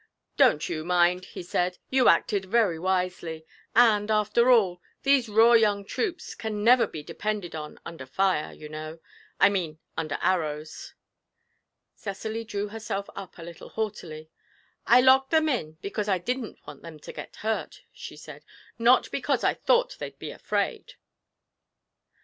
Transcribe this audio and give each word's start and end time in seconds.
'Don't 0.35 0.67
you 0.67 0.83
mind,' 0.83 1.25
he 1.25 1.43
said, 1.43 1.77
'you 1.91 2.09
acted 2.09 2.45
very 2.45 2.79
wisely. 2.79 3.45
And, 3.75 4.09
after 4.09 4.49
all, 4.49 4.81
these 5.03 5.29
raw 5.29 5.53
young 5.53 5.85
troops 5.85 6.33
can 6.33 6.63
never 6.63 6.87
be 6.87 7.03
depended 7.03 7.53
on 7.53 7.79
under 7.85 8.07
fire, 8.07 8.51
you 8.51 8.67
know 8.67 8.97
I 9.39 9.49
mean, 9.49 9.77
under 9.95 10.17
arrows.' 10.19 10.95
Cecily 11.93 12.43
drew 12.43 12.69
herself 12.69 13.11
up 13.15 13.37
a 13.37 13.43
little 13.43 13.69
haughtily. 13.69 14.31
'I 14.87 15.01
locked 15.01 15.29
them 15.29 15.47
in 15.47 15.73
because 15.83 16.09
I 16.09 16.17
didn't 16.17 16.65
want 16.65 16.81
them 16.81 16.97
to 16.99 17.13
get 17.13 17.35
hurt,' 17.45 17.83
she 17.93 18.17
said, 18.17 18.43
'not 18.79 19.07
because 19.11 19.43
I 19.43 19.53
thought 19.53 19.97
they'd 19.99 20.17
be 20.17 20.31
afraid.' 20.31 20.95